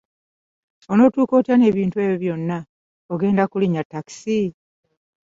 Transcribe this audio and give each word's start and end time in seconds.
Onatuuka 0.91 1.33
otya 1.39 1.55
n'ebintu 1.57 1.95
ebyo 2.03 2.17
byonna, 2.23 2.57
ogenda 3.13 3.43
kulinnya 3.51 3.83
takisi? 3.91 4.39